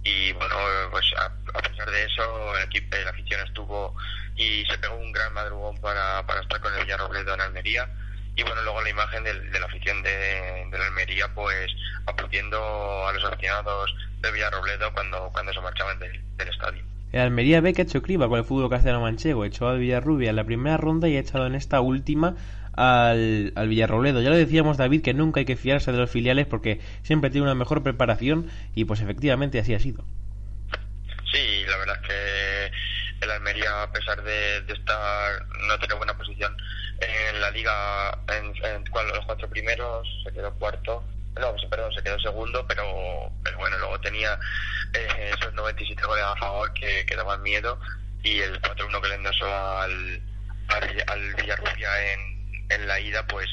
y 0.03 0.31
bueno, 0.33 0.55
pues 0.91 1.05
a, 1.17 1.61
pesar 1.61 1.89
de 1.91 2.03
eso 2.03 2.55
el 2.57 2.63
equipo, 2.63 2.95
la 2.95 3.09
afición 3.09 3.41
estuvo 3.45 3.95
y 4.35 4.63
se 4.65 4.77
pegó 4.77 4.95
un 4.95 5.11
gran 5.11 5.33
madrugón 5.33 5.79
para, 5.81 6.25
para 6.25 6.41
estar 6.41 6.59
con 6.61 6.73
el 6.75 6.83
Villarrobledo 6.83 7.33
en 7.33 7.41
Almería 7.41 7.89
y 8.37 8.43
bueno, 8.43 8.61
luego 8.61 8.81
la 8.83 8.89
imagen 8.89 9.23
de, 9.23 9.33
la 9.59 9.65
afición 9.65 10.01
de, 10.03 10.69
la 10.71 10.85
Almería 10.85 11.27
pues 11.33 11.71
aplaudiendo 12.05 13.07
a 13.07 13.11
los 13.11 13.23
aficionados 13.25 13.93
de 14.21 14.31
Villarrobledo 14.31 14.93
cuando, 14.93 15.29
cuando 15.33 15.51
se 15.51 15.59
marchaban 15.59 15.97
del, 15.97 16.23
estadio. 16.37 16.83
El 17.11 17.21
Almería 17.21 17.61
ve 17.61 17.73
que 17.73 17.81
ha 17.81 17.85
hecho 17.85 18.01
criba 18.01 18.27
con 18.27 18.37
el 18.37 18.45
fútbol 18.45 18.69
castellano 18.69 19.01
manchego, 19.01 19.45
echó 19.45 19.67
a 19.67 19.75
Villarrubia 19.75 20.29
en 20.29 20.35
la 20.35 20.43
primera 20.43 20.77
ronda 20.77 21.07
y 21.07 21.15
ha 21.15 21.19
echado 21.19 21.47
en 21.47 21.55
esta 21.55 21.79
última 21.79 22.35
al, 22.73 23.53
al 23.55 23.67
Villarrobledo. 23.69 24.21
Ya 24.21 24.29
lo 24.29 24.35
decíamos, 24.35 24.77
David, 24.77 25.01
que 25.01 25.13
nunca 25.13 25.39
hay 25.39 25.45
que 25.45 25.55
fiarse 25.55 25.91
de 25.91 25.97
los 25.97 26.11
filiales 26.11 26.47
porque 26.47 26.81
siempre 27.03 27.29
tiene 27.29 27.45
una 27.45 27.55
mejor 27.55 27.81
preparación 27.81 28.49
y 28.75 28.85
pues 28.85 29.01
efectivamente 29.01 29.59
así 29.59 29.73
ha 29.73 29.79
sido. 29.79 30.03
Sí, 31.31 31.63
la 31.67 31.77
verdad 31.77 31.99
es 32.01 32.07
que 32.07 32.71
el 33.21 33.31
Almería, 33.31 33.83
a 33.83 33.91
pesar 33.91 34.21
de, 34.23 34.57
estar 34.67 35.45
no 35.67 35.79
tener 35.79 35.97
buena 35.97 36.17
posición 36.17 36.55
en 36.99 37.41
la 37.41 37.51
liga, 37.51 38.17
en, 38.27 38.53
los 39.13 39.25
cuatro 39.25 39.49
primeros, 39.49 40.07
se 40.23 40.31
quedó 40.31 40.53
cuarto. 40.53 41.03
No, 41.39 41.55
perdón, 41.69 41.93
se 41.93 42.03
quedó 42.03 42.19
segundo, 42.19 42.65
pero, 42.67 43.31
pero 43.43 43.57
bueno, 43.57 43.77
luego 43.77 43.99
tenía 44.01 44.39
eh, 44.93 45.33
esos 45.37 45.53
97 45.53 46.01
goles 46.05 46.23
a 46.23 46.35
favor 46.35 46.73
que, 46.73 47.05
daban 47.15 47.41
miedo 47.41 47.79
y 48.23 48.39
el 48.39 48.61
4-1 48.61 49.01
que 49.01 49.09
le 49.09 49.15
endosó 49.15 49.45
al, 49.45 50.21
al, 50.69 51.03
al 51.07 51.35
Villarrubia 51.35 52.13
en, 52.13 52.65
en 52.69 52.87
la 52.87 52.99
ida, 52.99 53.25
pues 53.27 53.47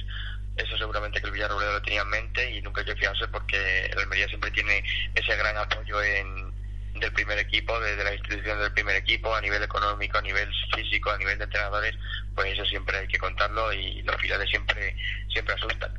eso 0.57 0.77
seguramente 0.79 1.21
que 1.21 1.27
el 1.27 1.33
Villarrobledo 1.33 1.73
lo 1.73 1.83
tenía 1.83 2.03
en 2.03 2.09
mente 2.09 2.51
y 2.51 2.63
nunca 2.63 2.81
hay 2.81 2.87
que 2.87 2.97
fiarse 2.97 3.27
porque 3.29 3.87
el 3.87 3.99
Almería 3.99 4.29
siempre 4.29 4.51
tiene 4.51 4.85
ese 5.15 5.37
gran 5.37 5.57
apoyo 5.57 6.03
en, 6.03 6.53
del 6.95 7.13
primer 7.13 7.39
equipo, 7.39 7.79
desde 7.81 7.97
de 7.97 8.05
la 8.05 8.15
institución 8.15 8.59
del 8.61 8.73
primer 8.73 8.97
equipo, 8.97 9.35
a 9.35 9.41
nivel 9.41 9.63
económico, 9.63 10.19
a 10.19 10.23
nivel 10.23 10.49
físico, 10.75 11.11
a 11.11 11.19
nivel 11.19 11.39
de 11.39 11.45
entrenadores, 11.45 11.97
pues 12.35 12.53
eso 12.53 12.65
siempre 12.67 12.99
hay 12.99 13.09
que 13.09 13.19
contarlo 13.19 13.73
y 13.73 14.03
los 14.03 14.17
finales 14.17 14.49
siempre, 14.49 14.97
siempre 15.29 15.55
asustan. 15.55 15.93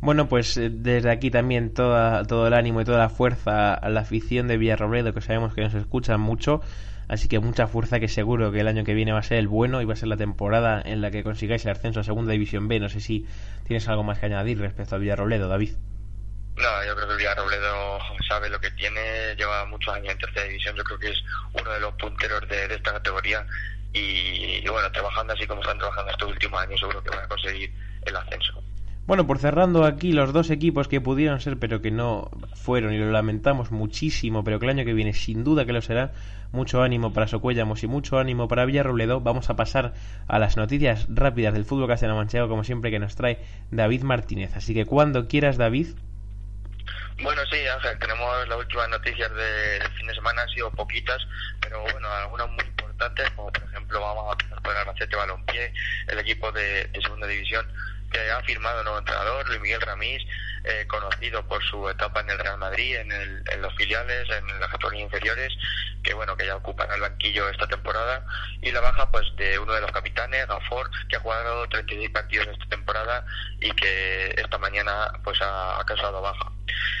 Bueno, 0.00 0.28
pues 0.28 0.56
eh, 0.56 0.70
desde 0.72 1.10
aquí 1.10 1.30
también 1.30 1.74
toda, 1.74 2.24
todo 2.24 2.46
el 2.46 2.54
ánimo 2.54 2.80
y 2.80 2.84
toda 2.84 2.98
la 2.98 3.10
fuerza 3.10 3.74
a 3.74 3.88
la 3.90 4.00
afición 4.00 4.48
de 4.48 4.56
Villarrobledo, 4.56 5.12
que 5.12 5.20
sabemos 5.20 5.54
que 5.54 5.60
nos 5.60 5.74
escuchan 5.74 6.20
mucho. 6.20 6.62
Así 7.08 7.26
que 7.26 7.40
mucha 7.40 7.66
fuerza 7.66 7.98
que 7.98 8.06
seguro 8.06 8.52
que 8.52 8.60
el 8.60 8.68
año 8.68 8.84
que 8.84 8.94
viene 8.94 9.12
va 9.12 9.18
a 9.18 9.22
ser 9.24 9.38
el 9.38 9.48
bueno 9.48 9.82
y 9.82 9.84
va 9.84 9.94
a 9.94 9.96
ser 9.96 10.08
la 10.08 10.16
temporada 10.16 10.80
en 10.80 11.00
la 11.00 11.10
que 11.10 11.24
consigáis 11.24 11.64
el 11.64 11.72
ascenso 11.72 12.00
a 12.00 12.04
Segunda 12.04 12.32
División 12.32 12.68
B. 12.68 12.78
No 12.78 12.88
sé 12.88 13.00
si 13.00 13.26
tienes 13.66 13.88
algo 13.88 14.04
más 14.04 14.20
que 14.20 14.26
añadir 14.26 14.60
respecto 14.60 14.94
a 14.94 14.98
Villarrobledo, 14.98 15.48
David. 15.48 15.72
No, 16.56 16.84
yo 16.86 16.94
creo 16.94 17.08
que 17.08 17.16
Villarrobledo 17.16 17.98
sabe 18.28 18.48
lo 18.48 18.60
que 18.60 18.70
tiene, 18.72 19.34
lleva 19.36 19.64
muchos 19.66 19.92
años 19.92 20.12
en 20.12 20.18
tercera 20.18 20.44
división, 20.46 20.76
yo 20.76 20.84
creo 20.84 20.98
que 20.98 21.10
es 21.10 21.18
uno 21.60 21.72
de 21.72 21.80
los 21.80 21.94
punteros 21.94 22.48
de, 22.48 22.74
esta 22.74 22.92
categoría 22.92 23.44
y, 23.92 24.66
bueno, 24.68 24.90
trabajando 24.92 25.32
así 25.32 25.46
como 25.46 25.62
están 25.62 25.78
trabajando 25.78 26.12
estos 26.12 26.30
últimos 26.30 26.60
años, 26.60 26.78
seguro 26.78 27.02
que 27.02 27.10
van 27.10 27.24
a 27.24 27.28
conseguir 27.28 27.72
el 28.06 28.16
ascenso. 28.16 28.62
Bueno, 29.06 29.26
por 29.26 29.38
cerrando 29.38 29.84
aquí 29.84 30.12
los 30.12 30.32
dos 30.32 30.50
equipos 30.50 30.86
que 30.86 31.00
pudieron 31.00 31.40
ser 31.40 31.58
pero 31.58 31.82
que 31.82 31.90
no 31.90 32.30
fueron 32.54 32.92
y 32.92 32.98
lo 32.98 33.10
lamentamos 33.10 33.72
muchísimo, 33.72 34.44
pero 34.44 34.60
que 34.60 34.66
el 34.66 34.70
año 34.70 34.84
que 34.84 34.92
viene 34.92 35.14
sin 35.14 35.42
duda 35.42 35.64
que 35.64 35.72
lo 35.72 35.82
será, 35.82 36.12
mucho 36.52 36.82
ánimo 36.82 37.12
para 37.12 37.26
Socuellamos 37.26 37.82
y 37.82 37.86
mucho 37.86 38.18
ánimo 38.18 38.48
para 38.48 38.64
Villarrobledo. 38.64 39.20
Vamos 39.20 39.50
a 39.50 39.56
pasar 39.56 39.94
a 40.28 40.38
las 40.38 40.56
noticias 40.56 41.06
rápidas 41.08 41.54
del 41.54 41.64
fútbol 41.64 41.88
castellano 41.88 42.18
manchego 42.18 42.48
como 42.48 42.64
siempre 42.64 42.90
que 42.90 42.98
nos 42.98 43.16
trae 43.16 43.40
David 43.70 44.02
Martínez. 44.02 44.54
Así 44.56 44.74
que 44.74 44.86
cuando 44.86 45.28
quieras 45.28 45.56
David. 45.56 45.88
Bueno, 47.22 47.42
sí, 47.50 47.58
Ángel, 47.66 47.98
tenemos 47.98 48.48
las 48.48 48.58
últimas 48.58 48.88
noticias 48.88 49.30
del 49.30 49.92
fin 49.92 50.06
de 50.06 50.14
semana, 50.14 50.42
han 50.42 50.48
sido 50.48 50.70
poquitas, 50.70 51.18
pero 51.60 51.82
bueno, 51.82 52.08
algunas 52.08 52.48
muy 52.48 52.64
importantes, 52.64 53.30
como 53.30 53.52
por 53.52 53.62
ejemplo 53.62 54.00
vamos 54.00 54.28
a 54.28 54.32
empezar 54.32 54.62
por 54.62 54.72
el 54.72 54.78
Albacete 54.78 55.16
Balompié, 55.16 55.72
el 56.08 56.18
equipo 56.18 56.50
de 56.52 56.90
segunda 57.02 57.26
división 57.26 57.66
que 58.10 58.30
ha 58.30 58.42
firmado 58.42 58.82
nuevo 58.82 58.98
entrenador, 58.98 59.46
Luis 59.48 59.60
Miguel 59.60 59.80
Ramís, 59.80 60.22
eh, 60.64 60.86
conocido 60.86 61.46
por 61.46 61.62
su 61.64 61.88
etapa 61.88 62.20
en 62.20 62.30
el 62.30 62.38
Real 62.38 62.58
Madrid, 62.58 62.96
en, 62.96 63.10
en 63.12 63.62
los 63.62 63.74
filiales, 63.76 64.28
en 64.30 64.60
las 64.60 64.68
categorías 64.68 65.04
inferiores, 65.04 65.52
que 66.02 66.14
bueno, 66.14 66.36
que 66.36 66.46
ya 66.46 66.56
ocupan 66.56 66.90
el 66.92 67.00
banquillo 67.00 67.48
esta 67.48 67.66
temporada, 67.66 68.24
y 68.60 68.70
la 68.70 68.80
baja 68.80 69.10
pues 69.10 69.24
de 69.36 69.58
uno 69.58 69.72
de 69.72 69.80
los 69.80 69.92
capitanes, 69.92 70.46
Gafor, 70.46 70.90
que 71.08 71.16
ha 71.16 71.20
jugado 71.20 71.68
36 71.68 72.10
partidos 72.10 72.48
esta 72.48 72.66
temporada 72.66 73.24
y 73.60 73.70
que 73.72 74.34
esta 74.36 74.58
mañana 74.58 75.12
pues 75.24 75.38
ha, 75.42 75.82
causado 75.86 76.20
baja. 76.20 76.52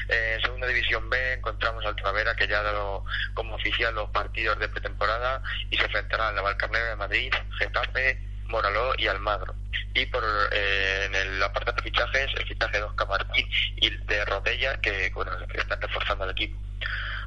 Eh, 0.08 0.34
en 0.36 0.42
segunda 0.42 0.66
división 0.66 1.08
B 1.08 1.34
encontramos 1.34 1.84
al 1.84 1.96
Travera 1.96 2.34
que 2.34 2.48
ya 2.48 2.60
ha 2.60 2.62
dado 2.62 3.04
como 3.34 3.54
oficial 3.54 3.94
los 3.94 4.10
partidos 4.10 4.58
de 4.58 4.68
pretemporada 4.68 5.42
y 5.70 5.76
se 5.76 5.84
enfrentará 5.84 6.28
al 6.28 6.34
Navalcarnero 6.34 6.86
de 6.86 6.96
Madrid, 6.96 7.32
Getafe, 7.58 8.29
Moraló 8.50 8.92
y 8.98 9.06
Almagro. 9.06 9.54
Y 9.94 10.06
por 10.06 10.22
eh, 10.52 11.04
en 11.06 11.14
el 11.14 11.42
apartado 11.42 11.76
de 11.76 11.82
fichajes, 11.82 12.30
el 12.36 12.46
fichaje 12.46 12.78
de 12.78 12.84
Oscar 12.84 13.08
Martín 13.08 13.48
y 13.76 13.90
de 13.90 14.24
Rodella, 14.24 14.80
que 14.80 15.10
bueno, 15.14 15.32
están 15.54 15.80
reforzando 15.80 16.24
al 16.24 16.30
equipo. 16.30 16.58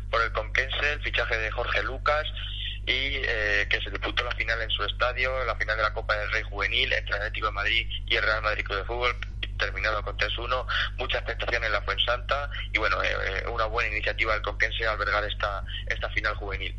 Por 0.10 0.22
el 0.22 0.32
Conquense, 0.32 0.94
el 0.94 1.02
fichaje 1.02 1.38
de 1.38 1.52
Jorge 1.52 1.84
Lucas 1.84 2.26
y 2.86 3.16
eh, 3.16 3.68
que 3.70 3.82
se 3.82 3.90
disputó 3.90 4.24
la 4.24 4.32
final 4.32 4.62
en 4.62 4.70
su 4.70 4.84
estadio, 4.84 5.44
la 5.46 5.56
final 5.56 5.78
de 5.78 5.84
la 5.84 5.94
Copa 5.94 6.16
del 6.16 6.32
Rey 6.32 6.44
Juvenil 6.44 6.92
entre 6.92 7.16
el 7.16 7.22
Atlético 7.22 7.48
de 7.48 7.54
Madrid 7.54 7.88
y 8.08 8.16
el 8.16 8.24
Real 8.24 8.42
Madrid 8.42 8.66
Club 8.66 8.80
de 8.80 8.86
Fútbol, 8.86 9.16
terminado 9.58 10.04
con 10.04 10.18
3-1, 10.18 10.66
mucha 10.98 11.20
expectación 11.20 11.64
en 11.64 11.72
la 11.72 11.82
Fuensanta 11.82 12.50
y 12.74 12.78
bueno, 12.80 13.02
eh, 13.02 13.46
una 13.50 13.66
buena 13.66 13.90
iniciativa 13.90 14.34
del 14.34 14.42
Conquense 14.42 14.86
albergar 14.86 15.24
esta, 15.24 15.64
esta 15.88 16.10
final 16.10 16.36
juvenil. 16.36 16.76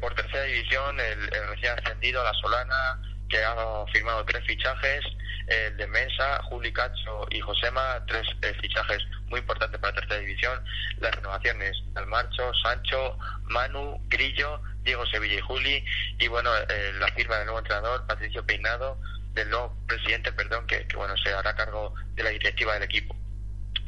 por 0.00 0.14
tercera 0.14 0.44
división, 0.44 0.98
el, 1.00 1.34
el 1.34 1.48
recién 1.48 1.78
ascendido, 1.78 2.22
la 2.22 2.32
Solana, 2.34 2.98
que 3.34 3.42
ha 3.42 3.84
firmado 3.92 4.24
tres 4.24 4.44
fichajes, 4.46 5.04
el 5.48 5.76
de 5.76 5.88
Mensa, 5.88 6.40
Juli 6.44 6.72
Cacho 6.72 7.26
y 7.30 7.40
Josema, 7.40 8.00
tres 8.06 8.22
eh, 8.42 8.54
fichajes 8.60 9.02
muy 9.26 9.40
importantes 9.40 9.80
para 9.80 9.92
la 9.92 10.00
tercera 10.00 10.20
división, 10.20 10.64
las 10.98 11.12
renovaciones 11.16 11.76
del 11.94 12.06
Marcho, 12.06 12.52
Sancho, 12.62 13.18
Manu, 13.42 14.00
Grillo, 14.08 14.62
Diego 14.84 15.04
Sevilla 15.06 15.34
y 15.34 15.40
Juli, 15.40 15.84
y 16.20 16.28
bueno, 16.28 16.50
eh, 16.56 16.92
la 17.00 17.08
firma 17.08 17.36
del 17.38 17.46
nuevo 17.46 17.58
entrenador, 17.58 18.06
Patricio 18.06 18.46
Peinado, 18.46 19.00
del 19.32 19.50
nuevo 19.50 19.76
presidente, 19.88 20.30
perdón, 20.30 20.64
que, 20.68 20.86
que 20.86 20.96
bueno, 20.96 21.16
se 21.16 21.32
hará 21.32 21.56
cargo 21.56 21.92
de 22.14 22.22
la 22.22 22.30
directiva 22.30 22.74
del 22.74 22.84
equipo 22.84 23.16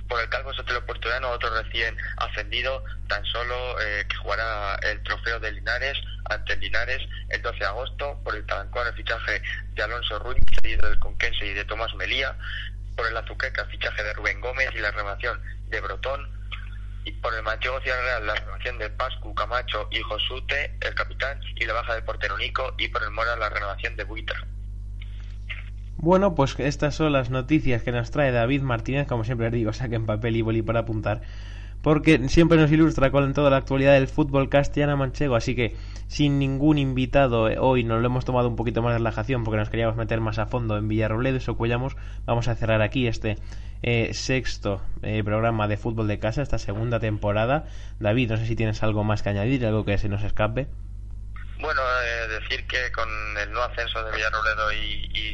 por 0.08 0.20
el 0.20 0.28
Calvo 0.28 0.52
Sotelo 0.54 0.84
Puertollano, 0.84 1.30
otro 1.30 1.50
recién 1.62 1.96
ascendido, 2.18 2.84
tan 3.08 3.24
solo 3.24 3.80
eh, 3.80 4.04
que 4.08 4.16
jugará 4.16 4.76
el 4.76 5.02
trofeo 5.02 5.40
de 5.40 5.52
Linares 5.52 5.98
ante 6.28 6.56
Linares 6.56 7.02
el 7.30 7.42
12 7.42 7.58
de 7.58 7.66
agosto, 7.66 8.20
por 8.24 8.34
el 8.34 8.46
Talancón 8.46 8.86
el 8.86 8.94
fichaje 8.94 9.42
de 9.74 9.82
Alonso 9.82 10.18
Ruiz, 10.18 10.38
seguido 10.62 10.88
del 10.88 10.98
Conquense 10.98 11.46
y 11.46 11.54
de 11.54 11.64
Tomás 11.64 11.94
Melía, 11.94 12.36
por 12.96 13.06
el 13.06 13.16
Azuqueca 13.16 13.62
el 13.62 13.70
fichaje 13.70 14.02
de 14.02 14.12
Rubén 14.14 14.40
Gómez 14.40 14.70
y 14.74 14.78
la 14.78 14.90
renovación 14.90 15.40
de 15.68 15.80
Brotón, 15.80 16.30
y 17.04 17.12
por 17.12 17.32
el 17.34 17.42
Manchego 17.42 17.80
Ciudad 17.80 18.02
Real 18.02 18.26
la 18.26 18.34
renovación 18.34 18.78
de 18.78 18.90
Pascu, 18.90 19.34
Camacho 19.34 19.88
y 19.92 20.00
Josute, 20.00 20.76
el 20.80 20.94
capitán, 20.94 21.40
y 21.54 21.64
la 21.64 21.74
baja 21.74 21.94
de 21.94 22.02
portero 22.02 22.36
Nico, 22.36 22.74
y 22.78 22.88
por 22.88 23.02
el 23.02 23.10
Mora 23.10 23.36
la 23.36 23.48
renovación 23.48 23.94
de 23.96 24.04
Buitra. 24.04 24.40
Bueno, 25.98 26.34
pues 26.34 26.54
estas 26.58 26.94
son 26.94 27.12
las 27.12 27.30
noticias 27.30 27.82
que 27.82 27.90
nos 27.90 28.10
trae 28.10 28.30
David 28.30 28.62
Martínez, 28.62 29.06
como 29.06 29.24
siempre 29.24 29.50
digo, 29.50 29.72
saquen 29.72 30.04
papel 30.04 30.36
y 30.36 30.42
boli 30.42 30.60
para 30.60 30.80
apuntar, 30.80 31.22
porque 31.82 32.28
siempre 32.28 32.58
nos 32.58 32.70
ilustra 32.70 33.10
con 33.10 33.32
toda 33.32 33.48
la 33.48 33.56
actualidad 33.56 33.94
del 33.94 34.06
fútbol 34.06 34.50
castellano 34.50 34.96
manchego, 34.98 35.36
así 35.36 35.54
que 35.54 35.74
sin 36.06 36.38
ningún 36.38 36.76
invitado 36.76 37.48
eh, 37.48 37.58
hoy 37.58 37.82
nos 37.82 38.00
lo 38.00 38.06
hemos 38.06 38.26
tomado 38.26 38.48
un 38.48 38.56
poquito 38.56 38.82
más 38.82 38.92
de 38.92 38.98
relajación 38.98 39.42
porque 39.42 39.58
nos 39.58 39.70
queríamos 39.70 39.96
meter 39.96 40.20
más 40.20 40.38
a 40.38 40.46
fondo 40.46 40.76
en 40.76 40.86
Villarrobledo 40.86 41.38
y 41.38 41.40
Socuellamos, 41.40 41.96
vamos 42.26 42.46
a 42.48 42.54
cerrar 42.54 42.82
aquí 42.82 43.06
este 43.06 43.38
eh, 43.82 44.12
sexto 44.12 44.82
eh, 45.02 45.22
programa 45.24 45.66
de 45.66 45.76
fútbol 45.76 46.08
de 46.08 46.18
casa, 46.18 46.42
esta 46.42 46.58
segunda 46.58 47.00
temporada. 47.00 47.66
David, 48.00 48.30
no 48.30 48.36
sé 48.36 48.46
si 48.46 48.56
tienes 48.56 48.82
algo 48.82 49.02
más 49.02 49.22
que 49.22 49.30
añadir, 49.30 49.64
algo 49.64 49.84
que 49.84 49.96
se 49.96 50.08
nos 50.08 50.22
escape. 50.22 50.68
Bueno, 51.60 51.80
decir 52.40 52.66
que 52.66 52.90
con 52.92 53.08
el 53.38 53.50
nuevo 53.50 53.66
ascenso 53.66 54.02
de 54.04 54.12
Villarrobledo 54.12 54.72
y, 54.72 55.10
y 55.12 55.26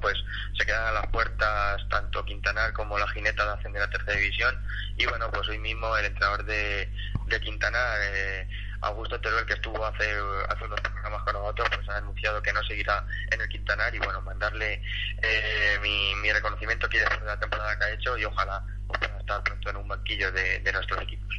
pues 0.00 0.16
se 0.56 0.66
quedan 0.66 0.86
a 0.86 0.92
las 0.92 1.06
puertas 1.08 1.80
tanto 1.88 2.24
Quintanar 2.24 2.72
como 2.72 2.98
la 2.98 3.08
Jineta 3.08 3.44
de 3.44 3.52
ascender 3.52 3.82
a 3.82 3.90
tercera 3.90 4.18
división. 4.18 4.54
Y 4.96 5.06
bueno, 5.06 5.30
pues 5.30 5.48
hoy 5.48 5.58
mismo 5.58 5.96
el 5.96 6.06
entrenador 6.06 6.44
de, 6.44 6.90
de 7.26 7.40
Quintanar, 7.40 7.98
eh, 8.02 8.48
Augusto 8.82 9.20
Teruel, 9.20 9.46
que 9.46 9.54
estuvo 9.54 9.84
hace, 9.84 10.04
hace 10.48 10.64
unos 10.64 10.80
programas 10.80 11.22
con 11.22 11.32
nosotros, 11.32 11.68
pues 11.74 11.88
ha 11.88 11.96
anunciado 11.96 12.42
que 12.42 12.52
no 12.52 12.62
seguirá 12.64 13.04
en 13.30 13.40
el 13.40 13.48
Quintanar. 13.48 13.94
Y 13.94 13.98
bueno, 13.98 14.20
mandarle 14.20 14.82
eh, 15.22 15.78
mi, 15.80 16.14
mi 16.16 16.32
reconocimiento 16.32 16.86
aquí 16.86 16.98
después 16.98 17.20
de 17.20 17.26
la 17.26 17.40
temporada 17.40 17.78
que 17.78 17.84
ha 17.84 17.90
hecho 17.90 18.18
y 18.18 18.24
ojalá 18.24 18.62
pueda 18.86 19.18
estar 19.18 19.42
pronto 19.42 19.70
en 19.70 19.76
un 19.76 19.88
banquillo 19.88 20.30
de 20.32 20.72
nuestros 20.72 21.00
equipos 21.02 21.34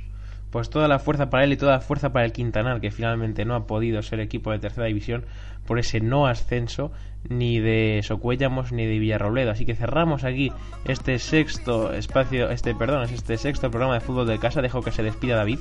pues 0.56 0.70
toda 0.70 0.88
la 0.88 1.00
fuerza 1.00 1.30
para 1.30 1.44
él 1.44 1.52
y 1.52 1.58
toda 1.58 1.74
la 1.74 1.82
fuerza 1.82 2.14
para 2.14 2.24
el 2.24 2.32
Quintanar, 2.32 2.80
que 2.80 2.90
finalmente 2.90 3.44
no 3.44 3.56
ha 3.56 3.68
podido 3.68 4.02
ser 4.02 4.22
equipo 4.22 4.54
de 4.54 4.60
tercera 4.60 4.88
división 4.88 5.26
por 5.68 5.80
ese 5.80 6.00
no 6.00 6.28
ascenso 6.28 6.94
ni 7.28 7.60
de 7.60 8.00
Socuellamos 8.06 8.72
ni 8.72 8.86
de 8.86 8.98
Villarrobledo. 8.98 9.52
Así 9.52 9.66
que 9.66 9.76
cerramos 9.76 10.24
aquí 10.24 10.54
este 10.86 11.20
sexto 11.20 11.92
espacio, 11.92 12.52
este 12.52 12.74
perdón, 12.74 13.04
este 13.04 13.36
sexto 13.36 13.70
programa 13.70 13.96
de 13.96 14.00
fútbol 14.00 14.28
de 14.28 14.40
casa. 14.40 14.62
Dejo 14.62 14.82
que 14.82 14.94
se 14.94 15.04
despida 15.04 15.36
David. 15.36 15.60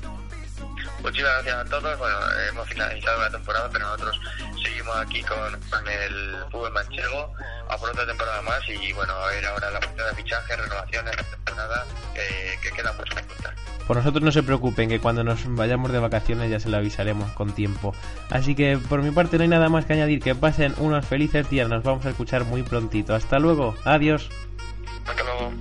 Muchísimas 1.03 1.43
gracias 1.43 1.57
a 1.57 1.65
todos. 1.65 1.99
Bueno, 1.99 2.17
hemos 2.51 2.69
finalizado 2.69 3.21
la 3.21 3.31
temporada, 3.31 3.69
pero 3.73 3.87
nosotros 3.87 4.21
seguimos 4.63 4.97
aquí 4.99 5.25
con, 5.25 5.55
el 5.89 6.37
fútbol 6.53 6.73
manchego 6.73 7.33
a 7.69 7.77
por 7.79 7.91
otra 7.91 8.07
temporada 8.07 8.43
más 8.43 8.61
y 8.69 8.93
bueno, 8.93 9.13
a 9.13 9.27
ver 9.31 9.45
ahora 9.45 9.73
la 9.73 9.81
función 9.81 10.09
de 10.09 10.23
fichaje, 10.23 10.55
renovaciones, 10.55 11.17
la 11.17 11.25
temporada, 11.25 11.85
que 12.15 12.71
queda 12.71 12.93
que 12.93 13.27
contar. 13.27 13.74
Por 13.87 13.97
nosotros 13.97 14.23
no 14.23 14.33
se 14.33 14.43
preocupen, 14.43 14.89
que 14.89 14.99
cuando 15.01 15.25
nos 15.25 15.45
vayamos 15.55 15.93
de 15.93 15.99
vacaciones 15.99 16.51
ya 16.51 16.61
se 16.61 16.69
lo 16.69 16.77
avisaremos 16.79 17.31
con 17.33 17.53
tiempo. 17.53 17.95
Así 18.31 18.55
que 18.55 18.79
por 18.79 19.03
mi 19.03 19.11
parte 19.11 19.37
no 19.37 19.43
hay 19.43 19.49
nada 19.49 19.69
más 19.69 19.85
que 19.85 19.93
añadir. 19.93 20.21
Que 20.21 20.35
pasen 20.35 20.75
unos 20.79 21.07
felices 21.07 21.49
días. 21.51 21.69
Nos 21.69 21.83
vamos 21.83 22.07
a 22.07 22.11
escuchar 22.11 22.45
muy 22.45 22.63
prontito. 22.63 23.15
Hasta 23.15 23.39
luego. 23.39 23.75
Adiós. 23.85 24.31
Hasta 25.07 25.23
luego. 25.25 25.53